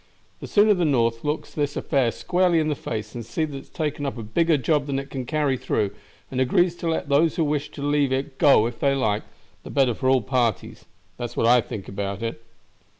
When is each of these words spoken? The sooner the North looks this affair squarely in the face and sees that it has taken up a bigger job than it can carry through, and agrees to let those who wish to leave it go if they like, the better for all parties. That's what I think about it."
The 0.39 0.47
sooner 0.47 0.73
the 0.73 0.83
North 0.83 1.23
looks 1.23 1.53
this 1.53 1.77
affair 1.77 2.09
squarely 2.09 2.57
in 2.57 2.69
the 2.69 2.75
face 2.75 3.13
and 3.13 3.23
sees 3.23 3.49
that 3.49 3.55
it 3.55 3.59
has 3.59 3.69
taken 3.69 4.03
up 4.03 4.17
a 4.17 4.23
bigger 4.23 4.57
job 4.57 4.87
than 4.87 4.97
it 4.97 5.11
can 5.11 5.27
carry 5.27 5.57
through, 5.57 5.91
and 6.31 6.41
agrees 6.41 6.75
to 6.77 6.89
let 6.89 7.07
those 7.07 7.35
who 7.35 7.43
wish 7.43 7.69
to 7.69 7.83
leave 7.83 8.11
it 8.11 8.39
go 8.39 8.65
if 8.65 8.79
they 8.79 8.95
like, 8.95 9.21
the 9.61 9.69
better 9.69 9.93
for 9.93 10.09
all 10.09 10.23
parties. 10.23 10.85
That's 11.17 11.37
what 11.37 11.45
I 11.45 11.61
think 11.61 11.87
about 11.87 12.23
it." 12.23 12.41